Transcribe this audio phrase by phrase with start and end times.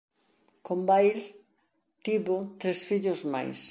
[0.65, 1.19] Con Vail
[2.05, 3.59] tivo tres fillos máis.